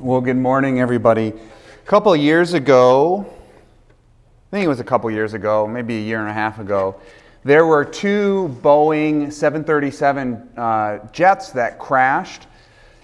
[0.00, 1.28] Well, good morning, everybody.
[1.28, 6.20] A couple years ago, I think it was a couple years ago, maybe a year
[6.20, 7.00] and a half ago,
[7.44, 12.46] there were two Boeing 737 uh, jets that crashed,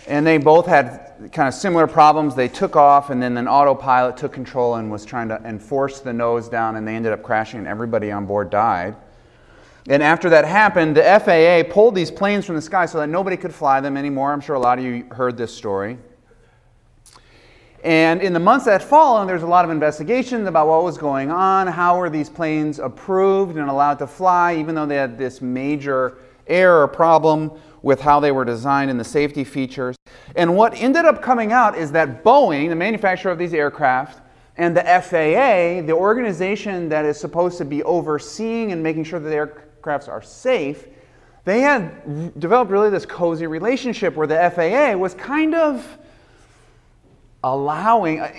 [0.08, 2.34] and they both had kind of similar problems.
[2.34, 6.12] They took off, and then an autopilot took control and was trying to enforce the
[6.12, 8.96] nose down, and they ended up crashing, and everybody on board died.
[9.88, 13.36] And after that happened, the FAA pulled these planes from the sky so that nobody
[13.36, 14.32] could fly them anymore.
[14.32, 15.98] I'm sure a lot of you heard this story.
[17.83, 21.30] And in the months that followed, there's a lot of investigations about what was going
[21.30, 21.66] on.
[21.66, 26.18] How were these planes approved and allowed to fly, even though they had this major
[26.46, 29.96] error problem with how they were designed and the safety features?
[30.37, 34.20] And what ended up coming out is that Boeing, the manufacturer of these aircraft,
[34.59, 39.28] and the FAA, the organization that is supposed to be overseeing and making sure that
[39.30, 40.87] the aircrafts are safe,
[41.46, 45.96] they had developed really this cozy relationship where the FAA was kind of
[47.42, 48.32] allowing, uh,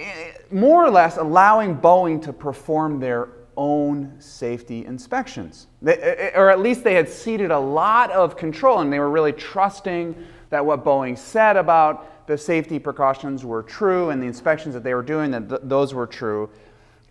[0.52, 5.68] more or less, allowing Boeing to perform their own safety inspections.
[5.82, 9.00] They, uh, uh, or at least they had ceded a lot of control and they
[9.00, 10.16] were really trusting
[10.50, 14.94] that what Boeing said about the safety precautions were true and the inspections that they
[14.94, 16.50] were doing, that th- those were true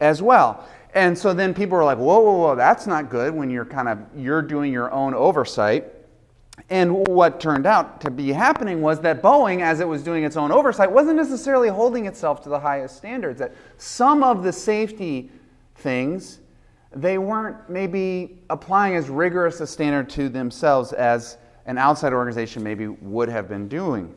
[0.00, 0.66] as well.
[0.94, 3.88] And so then people were like, whoa, whoa, whoa, that's not good when you're kind
[3.88, 5.84] of, you're doing your own oversight.
[6.68, 10.36] And what turned out to be happening was that Boeing, as it was doing its
[10.36, 13.38] own oversight, wasn't necessarily holding itself to the highest standards.
[13.38, 15.30] That some of the safety
[15.76, 16.40] things,
[16.94, 22.88] they weren't maybe applying as rigorous a standard to themselves as an outside organization maybe
[22.88, 24.14] would have been doing.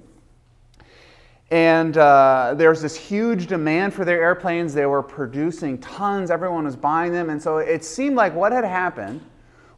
[1.51, 4.73] And uh, there's this huge demand for their airplanes.
[4.73, 7.29] They were producing tons, everyone was buying them.
[7.29, 9.21] And so it seemed like what had happened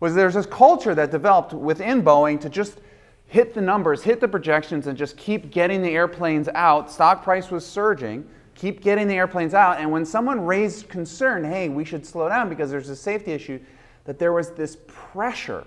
[0.06, 2.80] was there's this culture that developed within Boeing to just
[3.26, 6.92] hit the numbers, hit the projections, and just keep getting the airplanes out.
[6.92, 9.80] Stock price was surging, keep getting the airplanes out.
[9.80, 13.60] And when someone raised concern, hey, we should slow down because there's a safety issue,
[14.04, 15.66] that there was this pressure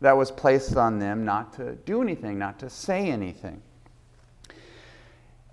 [0.00, 3.60] that was placed on them not to do anything, not to say anything.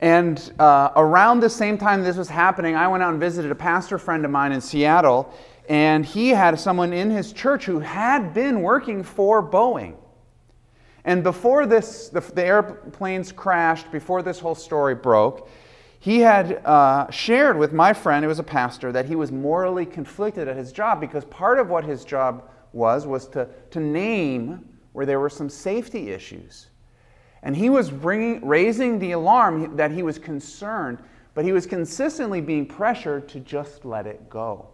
[0.02, 3.56] And uh, around the same time this was happening, I went out and visited a
[3.56, 5.34] pastor friend of mine in Seattle,
[5.70, 9.96] and he had someone in his church who had been working for Boeing.
[11.06, 15.50] And before this, the, the airplanes crashed, before this whole story broke,
[16.00, 19.86] he had uh, shared with my friend, who was a pastor, that he was morally
[19.86, 24.68] conflicted at his job because part of what his job was was to, to name
[24.94, 26.68] where there were some safety issues.
[27.44, 31.00] And he was bringing, raising the alarm that he was concerned,
[31.34, 34.71] but he was consistently being pressured to just let it go.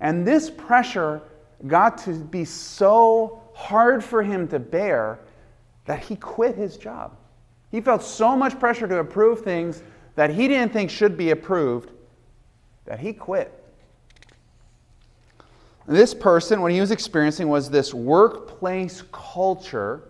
[0.00, 1.22] And this pressure
[1.66, 5.20] got to be so hard for him to bear
[5.84, 7.16] that he quit his job.
[7.70, 9.82] He felt so much pressure to approve things
[10.16, 11.90] that he didn't think should be approved
[12.86, 13.56] that he quit.
[15.86, 20.04] This person, what he was experiencing was this workplace culture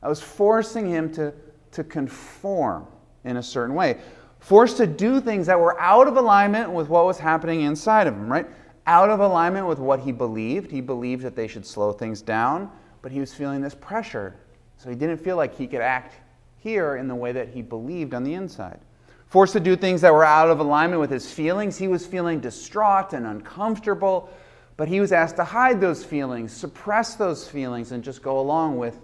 [0.00, 1.32] that was forcing him to,
[1.72, 2.86] to conform
[3.24, 3.98] in a certain way,
[4.38, 8.14] forced to do things that were out of alignment with what was happening inside of
[8.14, 8.46] him, right?
[8.90, 10.68] Out of alignment with what he believed.
[10.68, 12.68] He believed that they should slow things down,
[13.02, 14.34] but he was feeling this pressure.
[14.78, 16.14] So he didn't feel like he could act
[16.58, 18.80] here in the way that he believed on the inside.
[19.28, 22.40] Forced to do things that were out of alignment with his feelings, he was feeling
[22.40, 24.28] distraught and uncomfortable,
[24.76, 28.76] but he was asked to hide those feelings, suppress those feelings, and just go along
[28.76, 28.98] with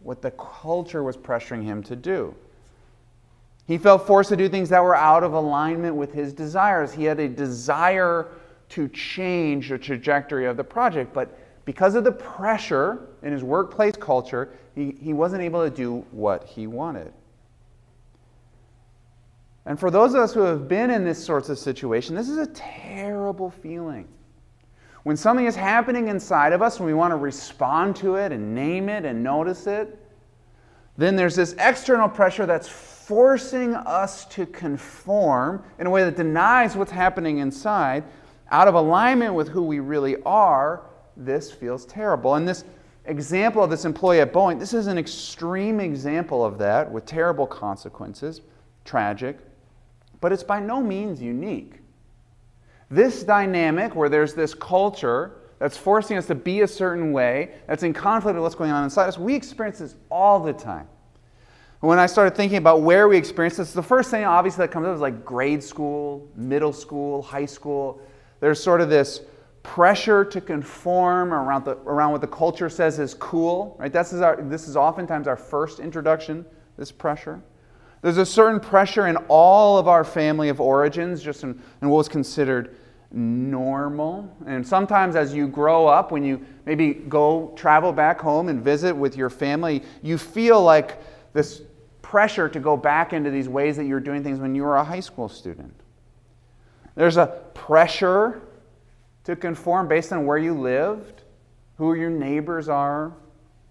[0.00, 2.34] what the culture was pressuring him to do.
[3.68, 6.92] He felt forced to do things that were out of alignment with his desires.
[6.92, 8.26] He had a desire
[8.70, 11.12] to change the trajectory of the project.
[11.12, 16.04] But because of the pressure in his workplace culture, he, he wasn't able to do
[16.10, 17.12] what he wanted.
[19.66, 22.38] And for those of us who have been in this sorts of situation, this is
[22.38, 24.08] a terrible feeling.
[25.02, 28.54] When something is happening inside of us and we want to respond to it and
[28.54, 29.98] name it and notice it,
[30.96, 36.76] then there's this external pressure that's forcing us to conform in a way that denies
[36.76, 38.04] what's happening inside
[38.50, 40.82] out of alignment with who we really are,
[41.16, 42.34] this feels terrible.
[42.34, 42.64] And this
[43.04, 47.46] example of this employee at Boeing, this is an extreme example of that with terrible
[47.46, 48.40] consequences,
[48.84, 49.38] tragic,
[50.20, 51.74] but it's by no means unique.
[52.90, 57.82] This dynamic where there's this culture that's forcing us to be a certain way, that's
[57.82, 60.88] in conflict with what's going on inside us, we experience this all the time.
[61.80, 64.86] When I started thinking about where we experience this, the first thing obviously that comes
[64.86, 68.00] up is like grade school, middle school, high school.
[68.40, 69.20] There's sort of this
[69.62, 73.92] pressure to conform around, the, around what the culture says is cool, right?
[73.92, 76.46] This is, our, this is oftentimes our first introduction,
[76.76, 77.42] this pressure.
[78.02, 81.98] There's a certain pressure in all of our family of origins, just in, in what
[81.98, 82.74] was considered
[83.12, 84.34] normal.
[84.46, 88.94] And sometimes as you grow up, when you maybe go travel back home and visit
[88.94, 90.98] with your family, you feel like
[91.34, 91.62] this
[92.00, 94.76] pressure to go back into these ways that you were doing things when you were
[94.76, 95.74] a high school student.
[96.94, 97.26] There's a
[97.70, 98.42] pressure
[99.22, 101.22] to conform based on where you lived,
[101.76, 103.12] who your neighbors are,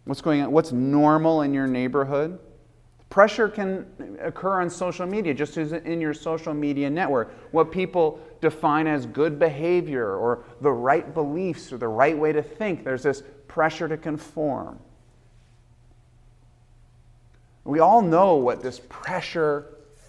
[0.05, 2.39] what's going on, what's normal in your neighborhood.
[3.09, 3.85] Pressure can
[4.21, 7.33] occur on social media, just as in your social media network.
[7.51, 12.41] What people define as good behavior or the right beliefs or the right way to
[12.41, 14.79] think, there's this pressure to conform.
[17.65, 19.65] We all know what this pressure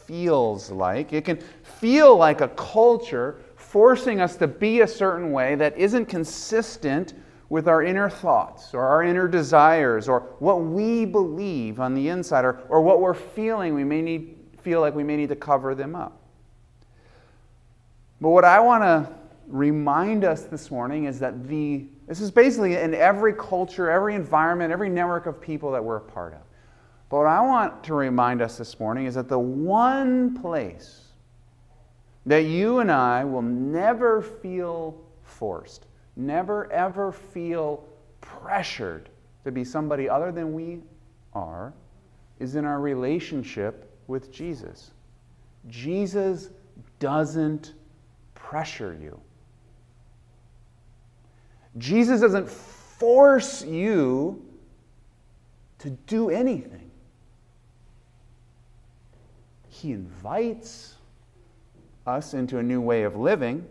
[0.07, 1.13] feels like.
[1.13, 3.41] It can feel like a culture
[3.71, 7.15] forcing us to be a certain way that isn't consistent
[7.49, 12.45] with our inner thoughts or our inner desires or what we believe on the inside
[12.45, 15.75] or, or what we're feeling we may need feel like we may need to cover
[15.75, 16.21] them up.
[18.21, 19.15] But what i want to
[19.47, 24.73] remind us this morning is that the this is basically in every culture every environment
[24.73, 26.41] every network of people that we're a part of.
[27.09, 31.10] But what i want to remind us this morning is that the one place
[32.31, 35.87] that you and i will never feel forced
[36.17, 37.85] never ever feel
[38.21, 39.09] pressured
[39.45, 40.81] to be somebody other than we
[41.33, 41.73] are
[42.39, 44.91] is in our relationship with Jesus.
[45.69, 46.51] Jesus
[46.99, 47.75] doesn't
[48.35, 49.21] pressure you.
[51.79, 54.45] Jesus doesn't force you
[55.79, 56.91] to do anything.
[59.69, 60.97] He invites
[62.07, 63.67] us into a new way of living.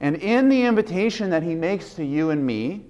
[0.00, 2.86] And in the invitation that he makes to you and me,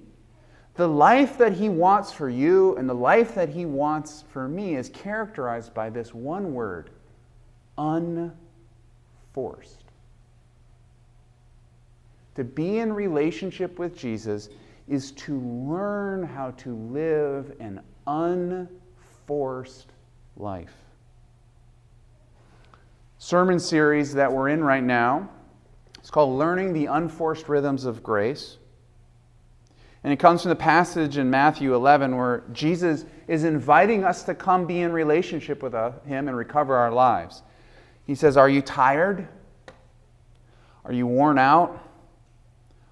[0.75, 4.75] the life that he wants for you and the life that he wants for me
[4.75, 6.89] is characterized by this one word
[7.77, 8.35] unforced.
[12.35, 14.49] To be in relationship with Jesus
[14.89, 19.93] is to learn how to live an unforced
[20.35, 20.73] life.
[23.17, 25.29] Sermon series that we're in right now
[26.05, 28.57] it's called Learning the Unforced Rhythms of Grace.
[30.03, 34.35] And it comes from the passage in Matthew 11 where Jesus is inviting us to
[34.35, 37.41] come be in relationship with uh, Him and recover our lives.
[38.05, 39.27] He says, Are you tired?
[40.83, 41.83] Are you worn out?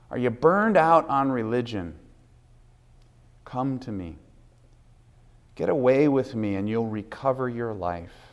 [0.10, 1.94] Are you burned out on religion?
[3.46, 4.16] Come to me.
[5.54, 8.32] Get away with me and you'll recover your life.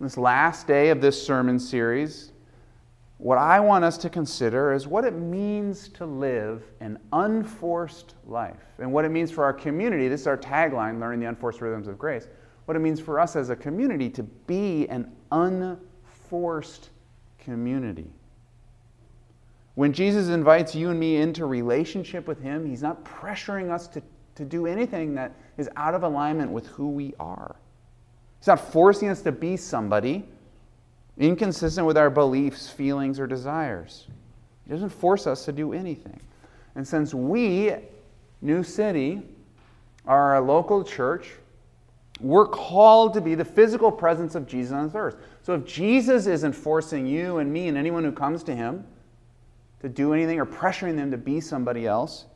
[0.00, 2.32] this last day of this sermon series,
[3.18, 8.60] what I want us to consider is what it means to live an unforced life
[8.78, 10.08] and what it means for our community.
[10.08, 12.26] This is our tagline, Learning the Unforced Rhythms of Grace.
[12.66, 16.90] What it means for us as a community to be an unforced
[17.38, 18.10] community.
[19.74, 24.02] When Jesus invites you and me into relationship with Him, He's not pressuring us to,
[24.34, 27.56] to do anything that is out of alignment with who we are.
[28.44, 30.22] He's not forcing us to be somebody
[31.16, 34.06] inconsistent with our beliefs, feelings, or desires.
[34.66, 36.20] He doesn't force us to do anything.
[36.74, 37.74] And since we,
[38.42, 39.22] New City,
[40.04, 41.30] are a local church,
[42.20, 45.16] we're called to be the physical presence of Jesus on this earth.
[45.42, 48.84] So if Jesus isn't forcing you and me and anyone who comes to him
[49.80, 52.26] to do anything or pressuring them to be somebody else,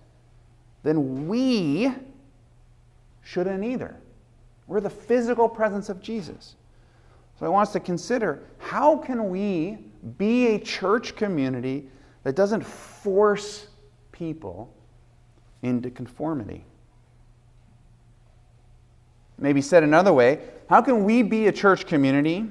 [0.85, 1.93] then we
[3.23, 3.95] shouldn't either.
[4.69, 6.55] We're the physical presence of Jesus.
[7.41, 9.79] So I want us to consider how can we
[10.19, 11.89] be a church community
[12.23, 13.67] that doesn't force
[14.13, 14.73] people
[15.63, 16.65] into conformity?
[19.39, 22.51] Maybe said another way, how can we be a church community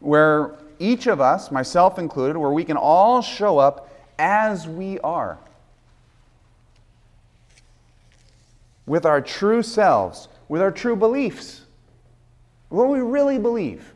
[0.00, 5.38] where each of us, myself included, where we can all show up as we are?
[8.84, 11.62] With our true selves, with our true beliefs
[12.68, 13.94] what we really believe,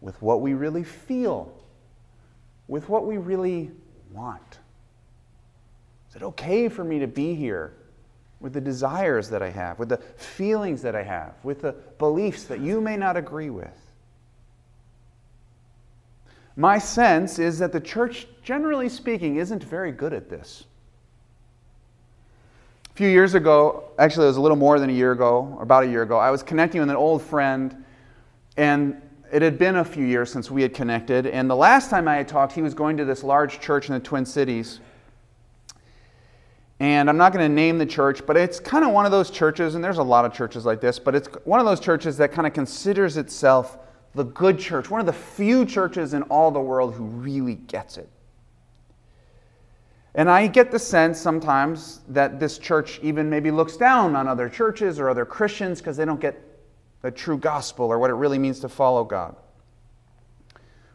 [0.00, 1.52] with what we really feel,
[2.66, 3.70] with what we really
[4.12, 4.58] want.
[6.08, 7.74] Is it okay for me to be here
[8.40, 12.44] with the desires that I have, with the feelings that I have, with the beliefs
[12.44, 13.76] that you may not agree with?
[16.56, 20.64] My sense is that the church, generally speaking, isn't very good at this.
[22.94, 25.82] A few years ago, actually, it was a little more than a year ago, about
[25.82, 27.84] a year ago, I was connecting with an old friend,
[28.56, 31.26] and it had been a few years since we had connected.
[31.26, 33.94] And the last time I had talked, he was going to this large church in
[33.94, 34.78] the Twin Cities.
[36.78, 39.28] And I'm not going to name the church, but it's kind of one of those
[39.28, 42.16] churches, and there's a lot of churches like this, but it's one of those churches
[42.18, 43.76] that kind of considers itself
[44.14, 47.96] the good church, one of the few churches in all the world who really gets
[47.96, 48.08] it.
[50.14, 54.48] And I get the sense sometimes that this church even maybe looks down on other
[54.48, 56.40] churches or other Christians because they don't get
[57.02, 59.34] the true gospel or what it really means to follow God.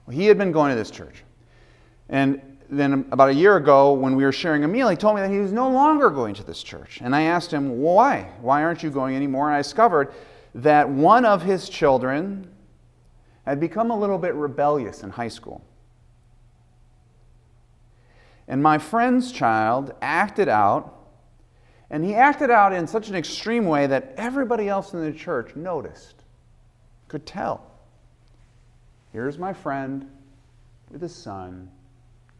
[0.05, 1.23] Well, he had been going to this church.
[2.07, 5.21] And then about a year ago, when we were sharing a meal, he told me
[5.21, 6.99] that he was no longer going to this church.
[7.01, 8.31] And I asked him, why?
[8.41, 9.49] Why aren't you going anymore?
[9.49, 10.13] And I discovered
[10.55, 12.49] that one of his children
[13.45, 15.63] had become a little bit rebellious in high school.
[18.49, 20.95] And my friend's child acted out,
[21.91, 25.55] and he acted out in such an extreme way that everybody else in the church
[25.55, 26.23] noticed,
[27.07, 27.71] could tell.
[29.13, 30.09] Here's my friend
[30.89, 31.69] with a son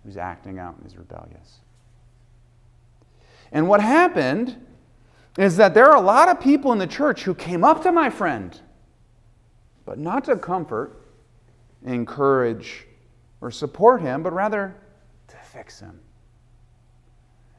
[0.03, 1.59] who's acting out and is rebellious.
[3.51, 4.65] And what happened
[5.37, 7.91] is that there are a lot of people in the church who came up to
[7.91, 8.59] my friend,
[9.85, 11.05] but not to comfort,
[11.85, 12.87] encourage,
[13.41, 14.75] or support him, but rather
[15.37, 15.99] fix him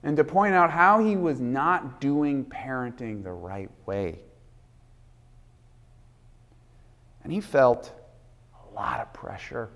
[0.03, 4.19] and to point out how he was not doing parenting the right way.
[7.23, 7.93] And he felt
[8.55, 9.69] a lot of pressure.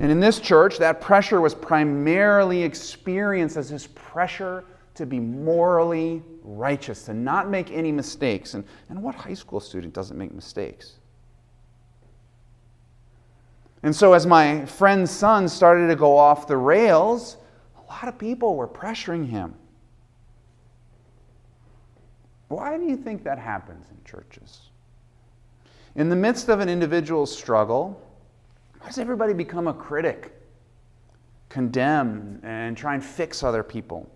[0.00, 6.22] And in this church, that pressure was primarily experienced as this pressure to be morally
[6.42, 8.54] righteous, to not make any mistakes.
[8.54, 10.97] And, and what high school student doesn't make mistakes?
[13.82, 17.36] And so, as my friend's son started to go off the rails,
[17.76, 19.54] a lot of people were pressuring him.
[22.48, 24.70] Why do you think that happens in churches?
[25.94, 28.00] In the midst of an individual's struggle,
[28.80, 30.32] why does everybody become a critic,
[31.48, 34.10] condemn, and try and fix other people?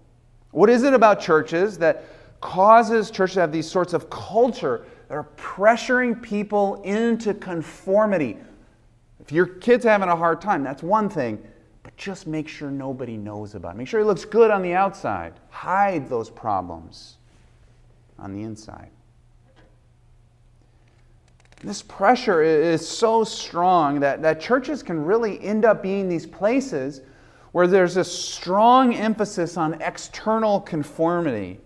[0.50, 2.04] What is it about churches that
[2.40, 8.38] causes churches to have these sorts of culture that are pressuring people into conformity?
[9.22, 11.42] If your kid's having a hard time, that's one thing,
[11.82, 13.78] but just make sure nobody knows about it.
[13.78, 15.34] Make sure he looks good on the outside.
[15.50, 17.16] Hide those problems
[18.18, 18.90] on the inside.
[21.62, 27.02] This pressure is so strong that, that churches can really end up being these places
[27.52, 31.60] where there's a strong emphasis on external conformity,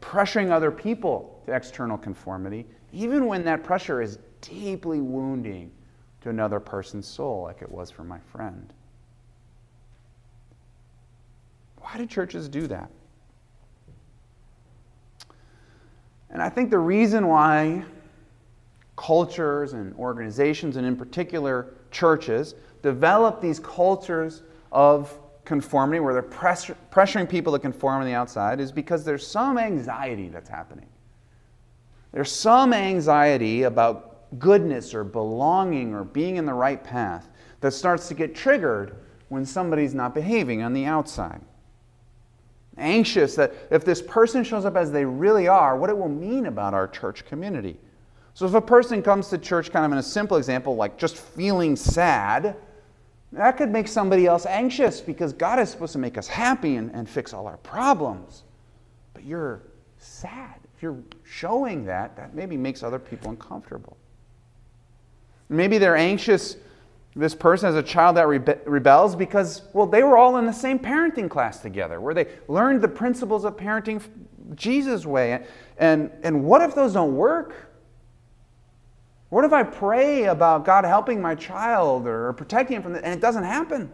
[0.00, 5.70] pressuring other people to external conformity, even when that pressure is deeply wounding
[6.20, 8.72] to another person's soul, like it was for my friend.
[11.78, 12.90] Why do churches do that?
[16.30, 17.84] And I think the reason why
[18.96, 27.28] cultures and organizations, and in particular churches, develop these cultures of conformity where they're pressuring
[27.28, 30.88] people to conform on the outside is because there's some anxiety that's happening.
[32.12, 37.28] There's some anxiety about goodness or belonging or being in the right path
[37.60, 38.96] that starts to get triggered
[39.28, 41.40] when somebody's not behaving on the outside.
[42.76, 46.46] Anxious that if this person shows up as they really are, what it will mean
[46.46, 47.76] about our church community.
[48.34, 51.16] So if a person comes to church, kind of in a simple example, like just
[51.16, 52.56] feeling sad,
[53.32, 56.90] that could make somebody else anxious because God is supposed to make us happy and,
[56.94, 58.42] and fix all our problems.
[59.12, 59.62] But you're
[59.98, 60.54] sad.
[60.76, 63.96] If you're showing that, that maybe makes other people uncomfortable.
[65.48, 66.56] Maybe they're anxious,
[67.16, 70.52] this person as a child that rebe- rebels, because, well, they were all in the
[70.52, 74.02] same parenting class together, where they learned the principles of parenting
[74.54, 75.46] Jesus' way.
[75.78, 77.54] And, and what if those don't work?
[79.28, 83.14] What if I pray about God helping my child or protecting him from it, and
[83.14, 83.90] it doesn't happen?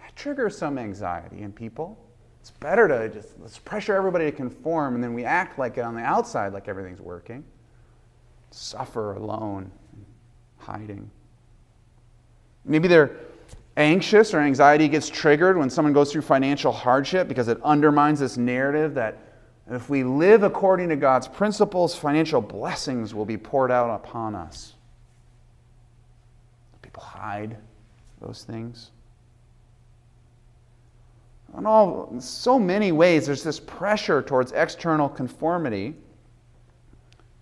[0.00, 1.98] That triggers some anxiety in people.
[2.40, 5.82] It's better to just let's pressure everybody to conform, and then we act like it
[5.82, 7.44] on the outside, like everything's working
[8.54, 9.70] suffer alone,
[10.58, 11.10] hiding.
[12.64, 13.16] Maybe they're
[13.76, 18.36] anxious or anxiety gets triggered when someone goes through financial hardship because it undermines this
[18.36, 19.18] narrative that
[19.70, 24.74] if we live according to God's principles, financial blessings will be poured out upon us.
[26.82, 27.56] People hide
[28.20, 28.90] those things.
[31.56, 35.94] In all so many ways, there's this pressure towards external conformity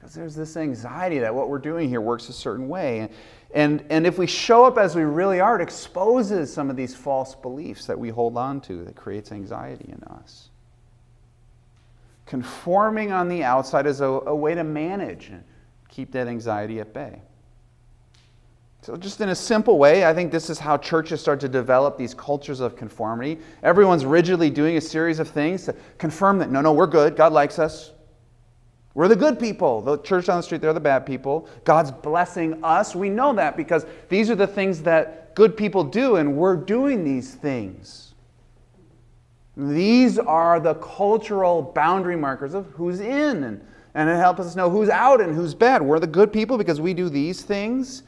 [0.00, 3.10] Because there's this anxiety that what we're doing here works a certain way.
[3.52, 6.94] And, and if we show up as we really are, it exposes some of these
[6.94, 10.48] false beliefs that we hold on to that creates anxiety in us.
[12.24, 15.44] Conforming on the outside is a, a way to manage and
[15.88, 17.20] keep that anxiety at bay.
[18.82, 21.98] So, just in a simple way, I think this is how churches start to develop
[21.98, 23.38] these cultures of conformity.
[23.62, 27.14] Everyone's rigidly doing a series of things to confirm that no, no, we're good.
[27.14, 27.92] God likes us.
[28.94, 29.80] We're the good people.
[29.80, 31.48] The church down the street, they're the bad people.
[31.64, 32.94] God's blessing us.
[32.94, 37.04] We know that because these are the things that good people do, and we're doing
[37.04, 38.14] these things.
[39.56, 44.70] These are the cultural boundary markers of who's in, and, and it helps us know
[44.70, 45.82] who's out and who's bad.
[45.82, 48.02] We're the good people because we do these things.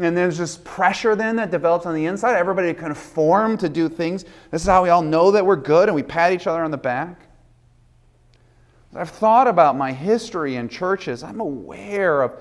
[0.00, 2.36] And there's this pressure then that develops on the inside.
[2.36, 4.24] Everybody to conform to do things.
[4.50, 6.72] This is how we all know that we're good and we pat each other on
[6.72, 7.23] the back.
[8.94, 11.22] I've thought about my history in churches.
[11.22, 12.34] I'm aware of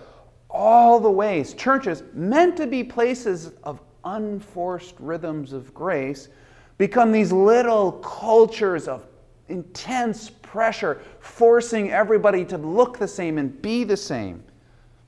[0.50, 6.30] all the ways churches, meant to be places of unforced rhythms of grace,
[6.78, 9.08] become these little cultures of
[9.50, 14.44] intense pressure, forcing everybody to look the same and be the same.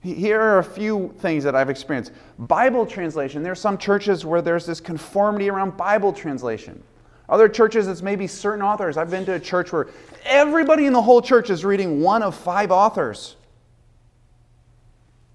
[0.01, 2.11] Here are a few things that I've experienced.
[2.37, 3.41] Bible translation.
[3.41, 6.83] There are some churches where there's this conformity around Bible translation.
[7.27, 8.97] Other churches, it's maybe certain authors.
[8.97, 9.87] I've been to a church where
[10.23, 13.35] everybody in the whole church is reading one of five authors.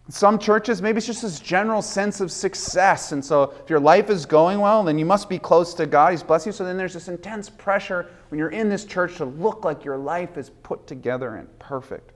[0.08, 3.12] Some churches, maybe it's just this general sense of success.
[3.12, 6.10] And so, if your life is going well, then you must be close to God.
[6.10, 6.52] He's blessed you.
[6.52, 9.96] So, then there's this intense pressure when you're in this church to look like your
[9.96, 12.10] life is put together and perfect.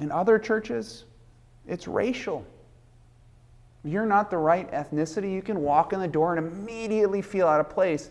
[0.00, 1.04] In other churches,
[1.68, 2.44] it's racial.
[3.84, 7.60] You're not the right ethnicity, you can walk in the door and immediately feel out
[7.60, 8.10] of place.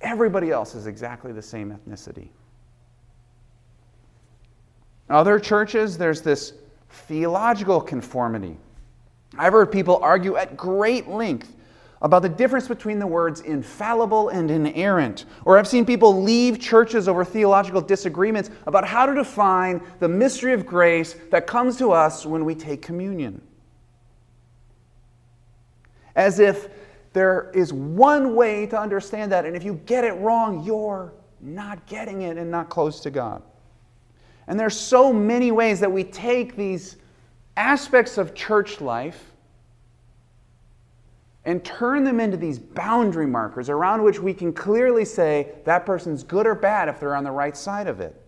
[0.00, 2.28] Everybody else is exactly the same ethnicity.
[5.08, 6.54] Other churches, there's this
[6.90, 8.56] theological conformity.
[9.38, 11.54] I've heard people argue at great length
[12.02, 15.24] about the difference between the words infallible and inerrant.
[15.44, 20.52] Or I've seen people leave churches over theological disagreements about how to define the mystery
[20.52, 23.40] of grace that comes to us when we take communion.
[26.16, 26.68] As if
[27.12, 31.86] there is one way to understand that, and if you get it wrong, you're not
[31.86, 33.42] getting it and not close to God.
[34.48, 36.96] And there's so many ways that we take these
[37.56, 39.32] aspects of church life
[41.44, 46.22] and turn them into these boundary markers around which we can clearly say that person's
[46.22, 48.20] good or bad if they're on the right side of it.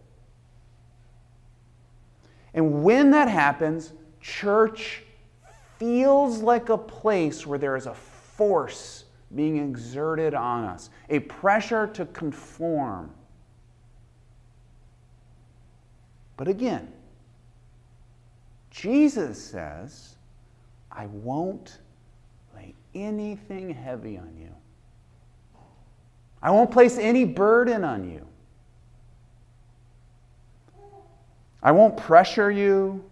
[2.54, 5.02] And when that happens, church
[5.78, 11.86] feels like a place where there is a force being exerted on us, a pressure
[11.86, 13.10] to conform.
[16.36, 16.92] But again,
[18.70, 20.16] Jesus says,
[20.90, 21.78] I won't
[22.54, 24.54] lay anything heavy on you.
[26.40, 28.26] I won't place any burden on you.
[31.62, 33.04] I won't pressure you.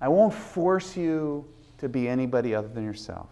[0.00, 1.44] I won't force you
[1.78, 3.28] to be anybody other than yourself.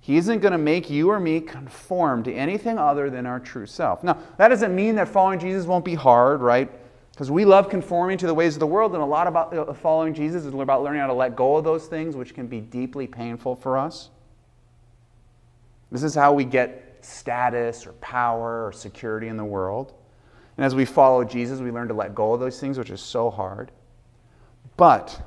[0.00, 3.66] He isn't going to make you or me conform to anything other than our true
[3.66, 4.04] self.
[4.04, 6.70] Now, that doesn't mean that following Jesus won't be hard, right?
[7.12, 9.72] Because we love conforming to the ways of the world, and a lot about uh,
[9.72, 12.60] following Jesus is about learning how to let go of those things, which can be
[12.60, 14.10] deeply painful for us.
[15.90, 19.94] This is how we get status or power or security in the world.
[20.56, 23.00] And as we follow Jesus, we learn to let go of those things, which is
[23.00, 23.70] so hard.
[24.76, 25.20] But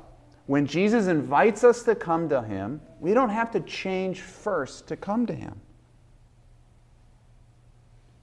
[0.48, 4.96] when Jesus invites us to come to Him, we don't have to change first to
[4.96, 5.60] come to Him.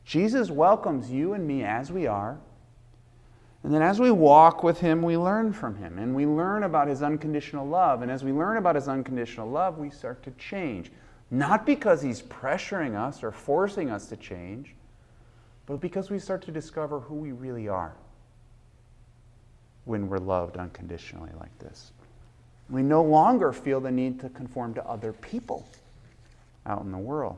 [0.05, 2.39] Jesus welcomes you and me as we are.
[3.61, 6.87] And then as we walk with Him, we learn from Him and we learn about
[6.87, 8.01] His unconditional love.
[8.01, 10.91] And as we learn about His unconditional love, we start to change.
[11.29, 14.73] Not because he's pressuring us or forcing us to change,
[15.67, 17.95] but because we start to discover who we really are
[19.83, 21.91] when we're loved unconditionally like this.
[22.69, 25.67] We no longer feel the need to conform to other people
[26.65, 27.37] out in the world.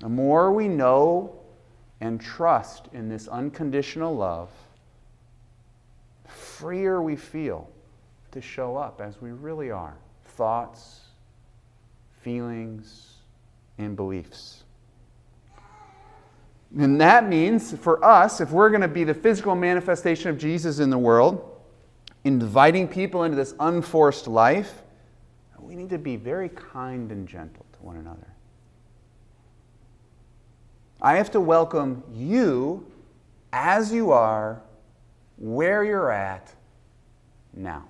[0.00, 1.38] The more we know
[2.00, 4.50] and trust in this unconditional love,
[6.26, 7.68] freer we feel
[8.32, 11.00] to show up as we really are thoughts,
[12.22, 13.14] feelings,
[13.78, 14.62] and beliefs.
[16.78, 20.78] And that means for us, if we're going to be the physical manifestation of Jesus
[20.78, 21.49] in the world,
[22.24, 24.82] inviting people into this unforced life,
[25.58, 28.26] we need to be very kind and gentle to one another.
[31.00, 32.86] I have to welcome you
[33.52, 34.60] as you are,
[35.38, 36.52] where you're at,
[37.54, 37.84] now.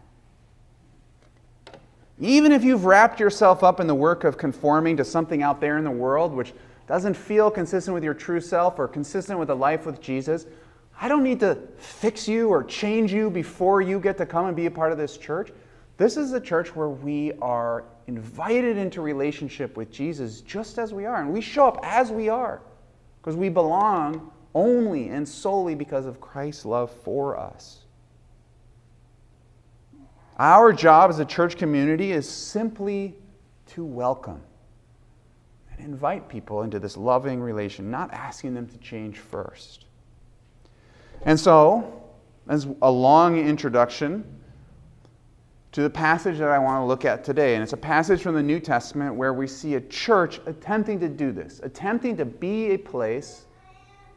[2.19, 5.79] Even if you've wrapped yourself up in the work of conforming to something out there
[5.79, 6.53] in the world which
[6.87, 10.47] doesn't feel consistent with your true self or consistent with a life with Jesus,
[11.03, 14.55] I don't need to fix you or change you before you get to come and
[14.55, 15.51] be a part of this church.
[15.97, 21.07] This is a church where we are invited into relationship with Jesus just as we
[21.07, 21.23] are.
[21.23, 22.61] And we show up as we are
[23.21, 27.85] because we belong only and solely because of Christ's love for us.
[30.39, 33.15] Our job as a church community is simply
[33.69, 34.43] to welcome
[35.71, 39.87] and invite people into this loving relation, not asking them to change first.
[41.23, 42.03] And so,
[42.49, 44.25] as a long introduction
[45.73, 48.35] to the passage that I want to look at today, and it's a passage from
[48.35, 52.73] the New Testament where we see a church attempting to do this, attempting to be
[52.73, 53.47] a place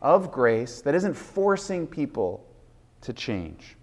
[0.02, 2.46] of grace that isn't forcing people
[3.02, 3.76] to change.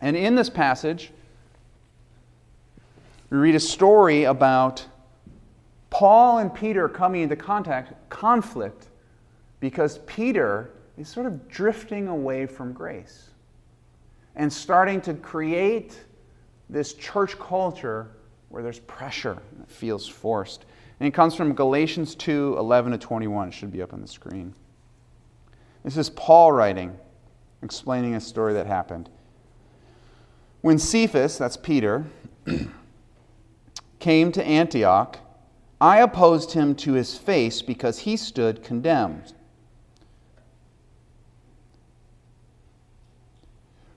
[0.00, 1.12] And in this passage,
[3.28, 4.84] we read a story about
[5.90, 8.88] Paul and Peter coming into contact, conflict,
[9.60, 13.30] because Peter is sort of drifting away from grace
[14.36, 15.98] and starting to create
[16.68, 18.10] this church culture
[18.50, 20.66] where there's pressure and it feels forced.
[20.98, 23.48] And it comes from Galatians 2 11 to 21.
[23.48, 24.54] It should be up on the screen.
[25.82, 26.96] This is Paul writing,
[27.62, 29.08] explaining a story that happened.
[30.60, 32.04] When Cephas, that's Peter,
[33.98, 35.18] came to Antioch,
[35.80, 39.32] I opposed him to his face because he stood condemned.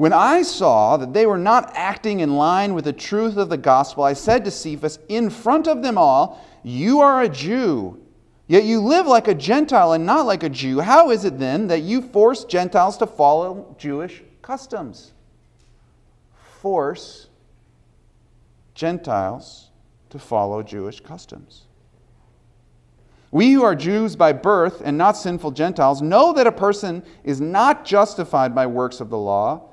[0.00, 3.58] When I saw that they were not acting in line with the truth of the
[3.58, 8.00] gospel, I said to Cephas in front of them all, You are a Jew,
[8.46, 10.80] yet you live like a Gentile and not like a Jew.
[10.80, 15.12] How is it then that you force Gentiles to follow Jewish customs?
[16.62, 17.28] Force
[18.74, 19.68] Gentiles
[20.08, 21.66] to follow Jewish customs.
[23.30, 27.38] We who are Jews by birth and not sinful Gentiles know that a person is
[27.38, 29.66] not justified by works of the law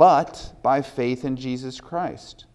[0.00, 2.46] but by faith in Jesus Christ.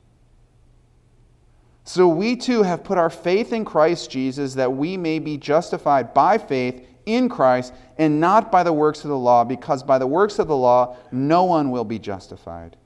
[1.84, 6.12] So we too have put our faith in Christ Jesus that we may be justified
[6.12, 10.08] by faith in Christ and not by the works of the law, because by the
[10.08, 12.78] works of the law no one will be justified.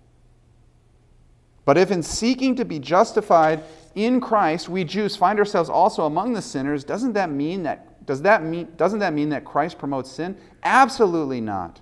[1.64, 3.64] But if in seeking to be justified
[3.96, 8.24] in Christ we Jews find ourselves also among the sinners, doesn't that mean that does
[8.24, 10.36] that mean doesn't that mean that Christ promotes sin?
[10.64, 11.80] Absolutely not.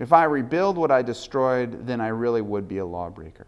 [0.00, 3.46] If I rebuild what I destroyed, then I really would be a lawbreaker.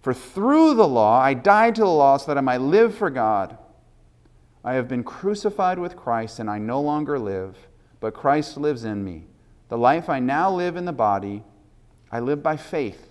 [0.00, 3.10] For through the law I died to the law so that I might live for
[3.10, 3.58] God.
[4.64, 7.58] I have been crucified with Christ, and I no longer live,
[8.00, 9.26] but Christ lives in me.
[9.68, 11.44] The life I now live in the body,
[12.10, 13.10] I live by faith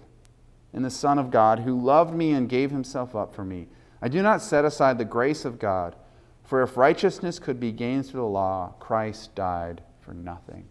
[0.74, 3.68] in the Son of God, who loved me and gave himself up for me.
[4.02, 5.96] I do not set aside the grace of God,
[6.44, 10.68] for if righteousness could be gained through the law, Christ died for nothing.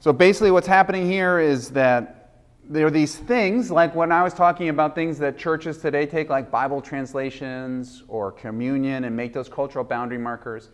[0.00, 2.14] So basically, what's happening here is that
[2.62, 6.28] there are these things, like when I was talking about things that churches today take,
[6.28, 10.70] like Bible translations or communion, and make those cultural boundary markers.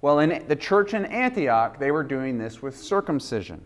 [0.00, 3.64] Well, in the church in Antioch, they were doing this with circumcision.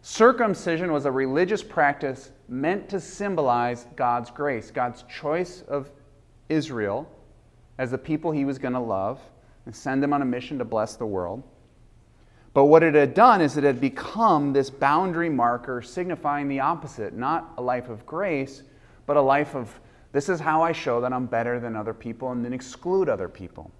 [0.00, 5.90] Circumcision was a religious practice meant to symbolize God's grace, God's choice of
[6.48, 7.06] Israel
[7.76, 9.20] as the people he was going to love
[9.66, 11.42] and send them on a mission to bless the world.
[12.56, 17.12] But what it had done is it had become this boundary marker signifying the opposite
[17.12, 18.62] not a life of grace,
[19.04, 19.78] but a life of
[20.12, 23.28] this is how I show that I'm better than other people and then exclude other
[23.28, 23.70] people.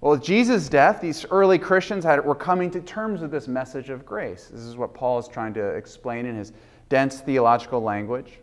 [0.00, 3.88] Well, with Jesus' death, these early Christians had, were coming to terms with this message
[3.88, 4.48] of grace.
[4.52, 6.52] This is what Paul is trying to explain in his
[6.88, 8.40] dense theological language.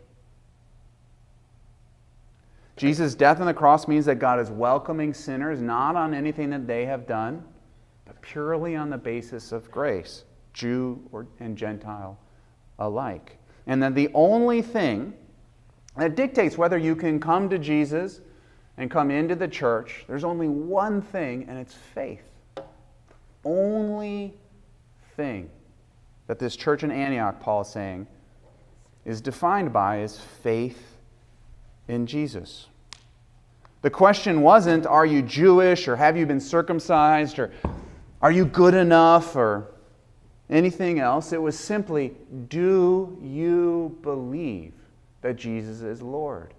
[2.76, 6.66] Jesus' death on the cross means that God is welcoming sinners not on anything that
[6.66, 7.44] they have done,
[8.06, 12.18] but purely on the basis of grace, Jew or, and Gentile
[12.78, 13.38] alike.
[13.66, 15.12] And that the only thing
[15.96, 18.20] that dictates whether you can come to Jesus
[18.78, 22.24] and come into the church, there's only one thing, and it's faith.
[23.44, 24.34] Only
[25.16, 25.50] thing
[26.26, 28.06] that this church in Antioch, Paul is saying,
[29.04, 30.91] is defined by is faith
[31.88, 32.66] in Jesus.
[33.82, 37.50] The question wasn't, are you Jewish or have you been circumcised or
[38.20, 39.72] are you good enough or
[40.48, 41.32] anything else?
[41.32, 42.14] It was simply,
[42.48, 44.72] do you believe
[45.22, 46.54] that Jesus is Lord?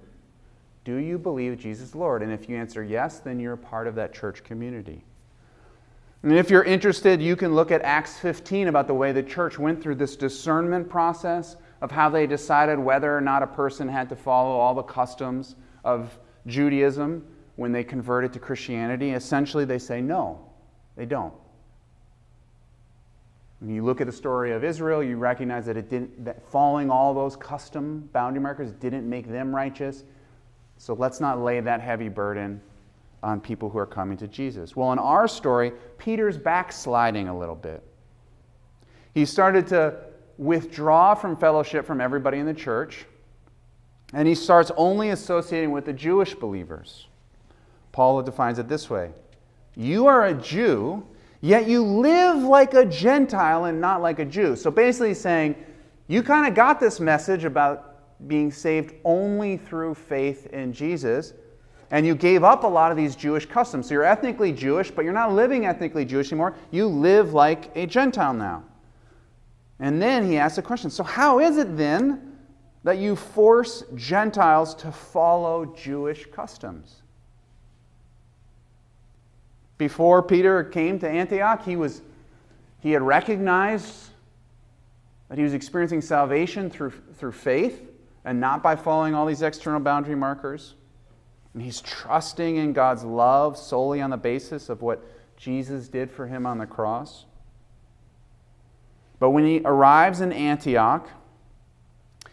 [0.84, 2.22] Do you believe Jesus is Lord?
[2.22, 5.06] And if you answer yes, then you're a part of that church community.
[6.24, 9.58] And if you're interested, you can look at Acts 15 about the way the church
[9.60, 14.08] went through this discernment process of how they decided whether or not a person had
[14.08, 16.18] to follow all the customs of
[16.48, 19.12] Judaism when they converted to Christianity.
[19.12, 20.40] Essentially, they say no,
[20.96, 21.34] they don't.
[23.60, 26.90] When you look at the story of Israel, you recognize that it didn't that following
[26.90, 30.06] all those custom boundary markers didn't make them righteous.
[30.78, 32.62] So let's not lay that heavy burden
[33.22, 34.74] on people who are coming to Jesus.
[34.74, 37.84] Well, in our story, Peter's backsliding a little bit.
[39.14, 43.06] He started to withdraw from fellowship from everybody in the church,
[44.14, 47.08] and he starts only associating with the Jewish believers.
[47.92, 49.12] Paul defines it this way
[49.76, 51.06] You are a Jew,
[51.42, 54.56] yet you live like a Gentile and not like a Jew.
[54.56, 55.56] So basically, saying,
[56.08, 57.94] You kind of got this message about
[58.28, 61.34] being saved only through faith in Jesus.
[61.92, 63.88] And you gave up a lot of these Jewish customs.
[63.88, 66.56] So you're ethnically Jewish, but you're not living ethnically Jewish anymore.
[66.72, 68.64] You live like a Gentile now.
[69.80, 72.38] And then he asks a question So, how is it then
[72.84, 77.02] that you force Gentiles to follow Jewish customs?
[79.78, 82.02] Before Peter came to Antioch, he, was,
[82.80, 84.10] he had recognized
[85.30, 87.90] that he was experiencing salvation through, through faith
[88.24, 90.76] and not by following all these external boundary markers.
[91.54, 95.04] And he's trusting in God's love solely on the basis of what
[95.38, 97.26] Jesus did for him on the cross.
[99.24, 101.08] But when he arrives in Antioch,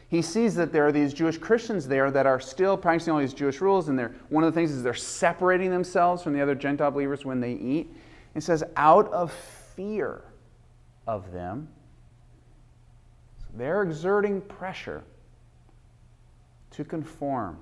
[0.08, 3.32] he sees that there are these Jewish Christians there that are still practicing all these
[3.32, 6.56] Jewish rules, and they're, one of the things is they're separating themselves from the other
[6.56, 7.94] Gentile believers when they eat.
[8.34, 9.30] It says, out of
[9.76, 10.24] fear
[11.06, 11.68] of them,
[13.54, 15.04] they're exerting pressure
[16.72, 17.56] to conform.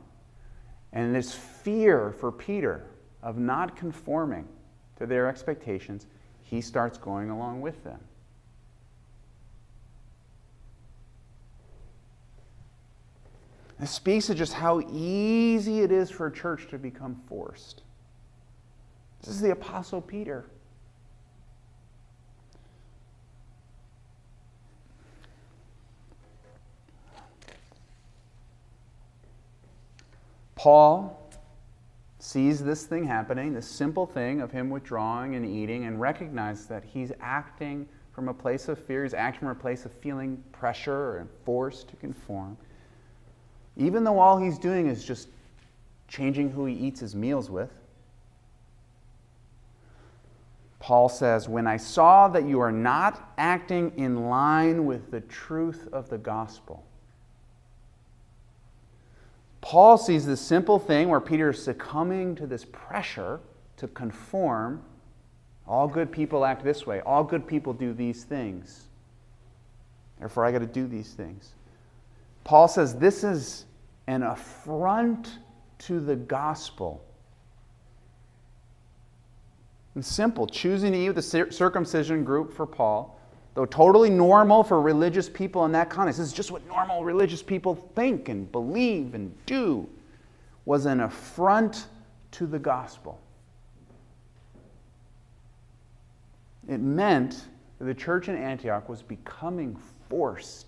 [0.95, 2.87] And this fear for Peter
[3.23, 4.49] of not conforming
[4.97, 6.07] to their expectations,
[6.45, 8.01] he starts going along with them.
[13.85, 17.83] Speaks to just how easy it is for a church to become forced.
[19.21, 20.45] This is the Apostle Peter.
[30.57, 31.31] Paul
[32.19, 36.83] sees this thing happening, this simple thing of him withdrawing and eating, and recognizes that
[36.83, 41.19] he's acting from a place of fear, he's acting from a place of feeling pressure
[41.19, 42.57] and forced to conform
[43.79, 45.29] even though all he's doing is just
[46.09, 47.71] changing who he eats his meals with.
[50.81, 55.89] Paul says, When I saw that you are not acting in line with the truth
[55.93, 56.85] of the gospel.
[59.61, 63.41] Paul sees this simple thing where Peter is succumbing to this pressure
[63.77, 64.83] to conform.
[65.67, 67.01] All good people act this way.
[67.01, 68.87] All good people do these things.
[70.19, 71.53] Therefore, I got to do these things.
[72.45, 73.67] Paul says this is
[74.09, 75.39] an affront
[75.79, 77.05] to the gospel.
[79.95, 83.21] And simple, choosing to eat with the circumcision group for Paul,
[83.55, 87.43] though totally normal for religious people in that context, this is just what normal religious
[87.43, 89.87] people think and believe and do,
[90.65, 91.89] was an affront
[92.31, 93.21] to the gospel.
[96.67, 97.45] It meant
[97.79, 100.68] that the church in Antioch was becoming forced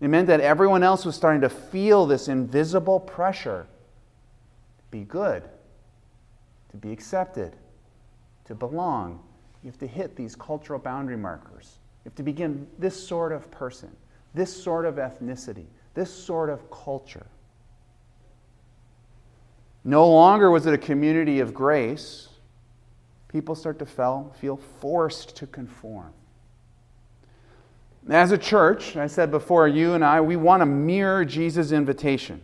[0.00, 3.66] It meant that everyone else was starting to feel this invisible pressure
[4.78, 5.42] to be good,
[6.70, 7.56] to be accepted,
[8.44, 9.20] to belong.
[9.62, 11.78] You have to hit these cultural boundary markers.
[12.04, 13.90] You have to begin this sort of person,
[14.34, 17.26] this sort of ethnicity, this sort of culture.
[19.82, 22.28] No longer was it a community of grace.
[23.26, 26.12] People start to feel forced to conform.
[28.08, 32.40] As a church, I said before, you and I, we want to mirror Jesus' invitation.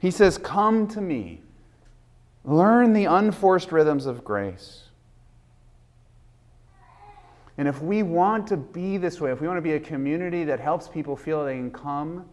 [0.00, 1.42] He says, Come to me,
[2.44, 4.84] learn the unforced rhythms of grace.
[7.58, 10.44] And if we want to be this way, if we want to be a community
[10.44, 12.24] that helps people feel they can come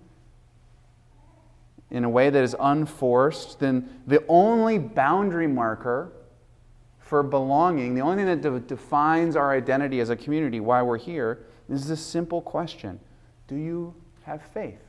[1.92, 6.14] in a way that is unforced, then the only boundary marker
[7.00, 10.98] for belonging, the only thing that de- defines our identity as a community, why we're
[10.98, 11.40] here,
[11.70, 13.00] is this simple question
[13.48, 14.82] Do you have faith?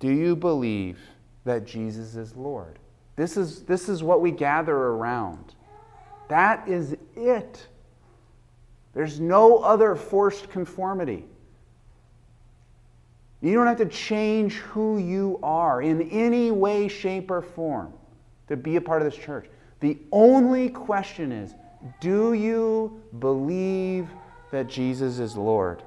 [0.00, 0.98] Do you believe
[1.44, 2.78] that Jesus is Lord?
[3.14, 5.54] This is, this is what we gather around.
[6.28, 7.66] That is it.
[8.94, 11.24] There's no other forced conformity.
[13.40, 17.92] You don't have to change who you are in any way, shape, or form
[18.48, 19.46] to be a part of this church.
[19.80, 21.54] The only question is
[22.00, 24.08] do you believe
[24.50, 25.82] that Jesus is Lord?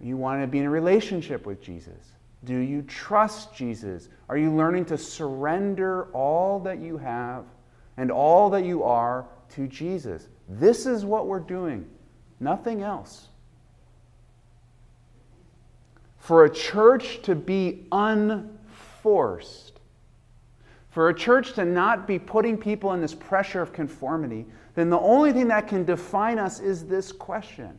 [0.00, 2.12] You want to be in a relationship with Jesus.
[2.44, 4.08] Do you trust Jesus?
[4.28, 7.44] Are you learning to surrender all that you have
[7.96, 10.28] and all that you are to Jesus?
[10.48, 11.86] This is what we're doing,
[12.38, 13.28] nothing else.
[16.18, 19.69] For a church to be unforced,
[20.90, 24.98] for a church to not be putting people in this pressure of conformity, then the
[24.98, 27.76] only thing that can define us is this question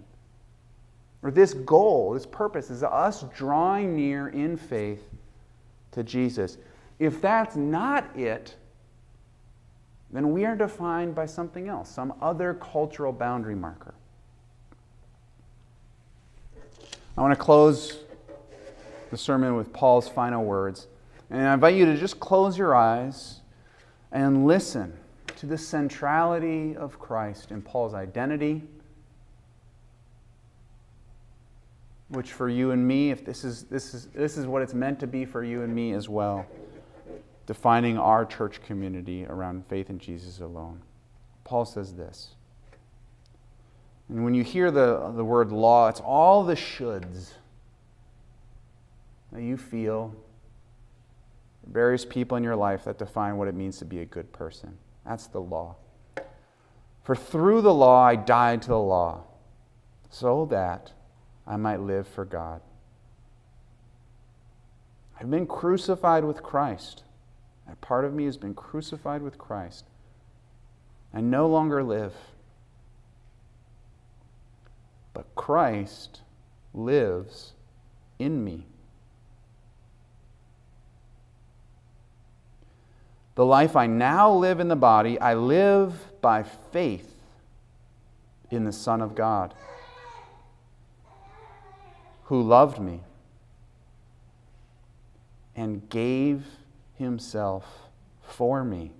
[1.24, 5.04] or this goal, this purpose, is us drawing near in faith
[5.91, 6.58] to Jesus.
[7.00, 8.56] If that's not it,
[10.12, 13.93] then we are defined by something else, some other cultural boundary marker.
[17.17, 18.00] I want to close
[19.10, 20.88] the sermon with Paul's final words.
[21.32, 23.39] And I invite you to just close your eyes
[24.12, 24.96] and listen
[25.38, 28.62] to the centrality of Christ in Paul's identity
[32.12, 35.00] which for you and me, if this is, this is, this is what it's meant
[35.00, 36.46] to be for you and me as well,
[37.46, 40.82] defining our church community around faith in Jesus alone.
[41.46, 42.36] Paul says this.
[44.10, 47.32] And when you hear the, the word law, it's all the shoulds
[49.32, 50.13] that you feel,
[51.65, 54.78] various people in your life that define what it means to be a good person.
[55.06, 55.76] That's the law.
[57.04, 59.24] For through the law I died to the law,
[60.10, 60.91] so that
[61.47, 62.62] I might live for God.
[65.19, 67.04] I've been crucified with Christ.
[67.67, 69.86] That part of me has been crucified with Christ.
[71.13, 72.13] I no longer live.
[75.13, 76.21] But Christ
[76.74, 77.54] lives
[78.19, 78.67] in me.
[83.41, 87.15] The life I now live in the body, I live by faith
[88.51, 89.56] in the Son of God
[92.25, 93.01] who loved me
[95.56, 96.45] and gave
[96.99, 97.65] himself
[98.21, 98.91] for me.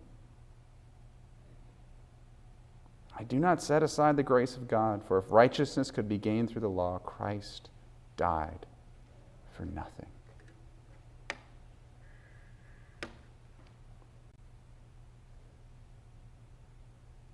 [3.15, 6.49] I do not set aside the grace of God, for if righteousness could be gained
[6.49, 7.69] through the law, Christ
[8.17, 8.65] died
[9.56, 10.08] for nothing.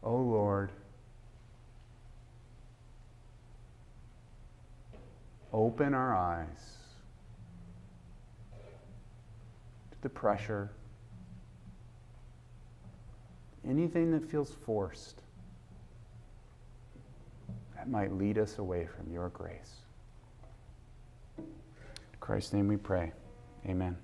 [0.07, 0.71] O oh Lord,
[5.51, 6.77] open our eyes
[9.91, 10.71] to the pressure,
[13.67, 15.23] anything that feels forced
[17.75, 19.75] that might lead us away from your grace.
[21.37, 21.43] In
[22.21, 23.11] Christ's name we pray.
[23.65, 23.97] Amen.